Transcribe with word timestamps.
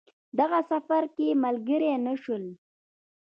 دغه 0.39 0.59
سفر 0.71 1.03
کې 1.15 1.39
ملګري 1.43 1.91
نه 2.05 2.13
شول. 2.21 2.43